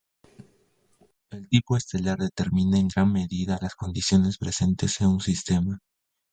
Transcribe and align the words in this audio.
El 1.29 1.47
tipo 1.47 1.77
estelar 1.77 2.17
determina 2.17 2.79
en 2.79 2.87
gran 2.87 3.13
medida 3.13 3.59
las 3.61 3.75
condiciones 3.75 4.39
presentes 4.39 4.99
en 5.01 5.07
un 5.09 5.21
sistema. 5.21 5.77